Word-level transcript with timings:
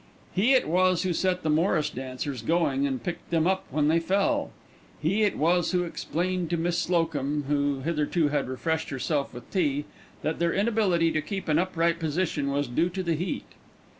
He 0.33 0.53
it 0.53 0.67
was 0.67 1.03
who 1.03 1.13
set 1.13 1.43
the 1.43 1.49
Morris 1.51 1.91
dancers 1.91 2.41
going 2.41 2.87
and 2.87 3.03
picked 3.03 3.29
them 3.29 3.45
up 3.45 3.65
when 3.69 3.87
they 3.87 3.99
fell. 3.99 4.49
He 4.99 5.21
it 5.21 5.37
was 5.37 5.73
who 5.73 5.83
explained 5.83 6.49
to 6.49 6.57
Miss 6.57 6.79
Slocum, 6.79 7.43
who 7.47 7.81
hitherto 7.81 8.29
had 8.29 8.47
refreshed 8.49 8.89
herself 8.89 9.31
with 9.31 9.47
tea, 9.51 9.85
that 10.23 10.39
their 10.39 10.53
inability 10.53 11.11
to 11.11 11.21
keep 11.21 11.47
an 11.47 11.59
upright 11.59 11.99
position 11.99 12.49
was 12.49 12.67
due 12.67 12.89
to 12.89 13.03
the 13.03 13.13
heat. 13.13 13.45